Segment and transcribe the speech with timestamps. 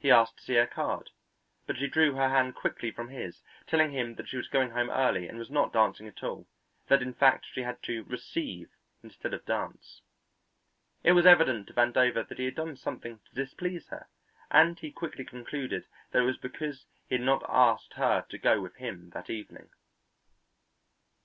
[0.00, 1.10] He asked to see her card,
[1.68, 4.90] but she drew her hand quickly from his, telling him that she was going home
[4.90, 6.48] early and was not dancing at all,
[6.88, 8.70] that in fact she had to "receive"
[9.04, 10.02] instead of dance.
[11.04, 14.08] It was evident to Vandover that he had done something to displease her,
[14.50, 18.60] and he quickly concluded that it was because he had not asked her to go
[18.60, 19.70] with him that evening.